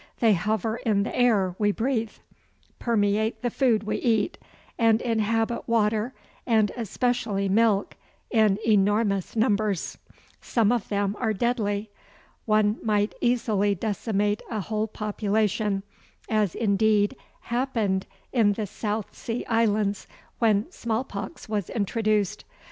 [0.19, 2.13] They hover in the air we breathe,
[2.79, 4.39] permeate the food we eat,
[4.79, 6.15] and inhabit water,
[6.47, 7.95] and especially milk,
[8.31, 9.99] in enormous numbers.
[10.41, 11.91] Some of them are deadly.
[12.45, 15.83] One might easily decimate a whole population,
[16.27, 20.07] as indeed happened in the South Sea Islands
[20.39, 22.43] when smallpox was introduced.